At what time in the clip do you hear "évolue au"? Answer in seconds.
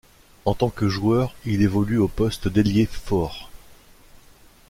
1.61-2.07